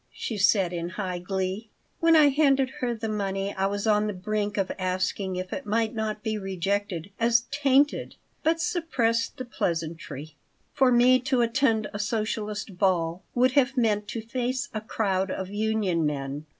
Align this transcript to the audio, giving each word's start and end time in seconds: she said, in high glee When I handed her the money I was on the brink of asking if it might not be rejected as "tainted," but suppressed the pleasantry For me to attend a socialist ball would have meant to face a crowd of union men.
she 0.11 0.35
said, 0.35 0.73
in 0.73 0.89
high 0.89 1.19
glee 1.19 1.69
When 1.99 2.15
I 2.15 2.29
handed 2.29 2.71
her 2.79 2.95
the 2.95 3.07
money 3.07 3.53
I 3.53 3.67
was 3.67 3.85
on 3.85 4.07
the 4.07 4.13
brink 4.13 4.57
of 4.57 4.71
asking 4.79 5.35
if 5.35 5.53
it 5.53 5.67
might 5.67 5.93
not 5.93 6.23
be 6.23 6.39
rejected 6.39 7.11
as 7.19 7.41
"tainted," 7.51 8.15
but 8.41 8.59
suppressed 8.59 9.37
the 9.37 9.45
pleasantry 9.45 10.35
For 10.73 10.91
me 10.91 11.19
to 11.19 11.41
attend 11.41 11.85
a 11.93 11.99
socialist 11.99 12.79
ball 12.79 13.21
would 13.35 13.51
have 13.51 13.77
meant 13.77 14.07
to 14.07 14.23
face 14.23 14.69
a 14.73 14.81
crowd 14.81 15.29
of 15.29 15.49
union 15.51 16.03
men. 16.03 16.47